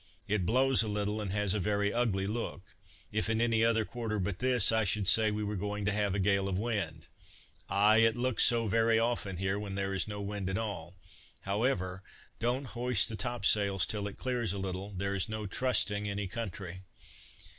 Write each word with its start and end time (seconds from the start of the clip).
"It 0.27 0.47
blows 0.47 0.81
a 0.81 0.87
little, 0.87 1.21
and 1.21 1.31
has 1.31 1.53
a 1.53 1.59
very 1.59 1.93
ugly 1.93 2.25
look: 2.25 2.75
if 3.11 3.29
in 3.29 3.39
any 3.39 3.63
other 3.63 3.85
quarter 3.85 4.17
but 4.17 4.39
this, 4.39 4.71
I 4.71 4.83
should 4.83 5.07
say 5.07 5.29
we 5.29 5.43
were 5.43 5.55
going 5.55 5.85
to 5.85 5.91
have 5.91 6.15
a 6.15 6.19
gale 6.19 6.49
of 6.49 6.57
wind." 6.57 7.05
"Ay, 7.69 7.97
it 7.97 8.15
looks 8.15 8.43
so 8.43 8.65
very 8.65 8.97
often 8.97 9.37
here 9.37 9.59
when 9.59 9.75
there 9.75 9.93
is 9.93 10.07
no 10.07 10.19
wind 10.19 10.49
at 10.49 10.57
all; 10.57 10.95
however, 11.41 12.01
don't 12.39 12.65
hoist 12.65 13.09
the 13.09 13.15
top 13.15 13.45
sails 13.45 13.85
till 13.85 14.07
it 14.07 14.17
clears 14.17 14.53
a 14.53 14.57
little, 14.57 14.89
there 14.89 15.13
is 15.13 15.29
no 15.29 15.45
trusting 15.45 16.07
any 16.07 16.25
country." 16.25 16.81